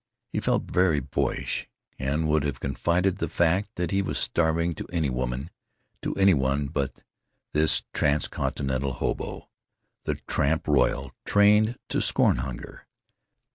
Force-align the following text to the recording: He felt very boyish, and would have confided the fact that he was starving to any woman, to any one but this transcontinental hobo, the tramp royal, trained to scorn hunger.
He 0.33 0.39
felt 0.39 0.63
very 0.63 0.99
boyish, 0.99 1.69
and 1.99 2.27
would 2.27 2.41
have 2.43 2.59
confided 2.59 3.17
the 3.19 3.29
fact 3.29 3.69
that 3.75 3.91
he 3.91 4.01
was 4.01 4.17
starving 4.17 4.73
to 4.73 4.87
any 4.91 5.11
woman, 5.11 5.51
to 6.01 6.15
any 6.15 6.33
one 6.33 6.69
but 6.69 7.01
this 7.53 7.83
transcontinental 7.93 8.93
hobo, 8.93 9.47
the 10.05 10.15
tramp 10.15 10.67
royal, 10.67 11.11
trained 11.23 11.77
to 11.89 12.01
scorn 12.01 12.37
hunger. 12.37 12.87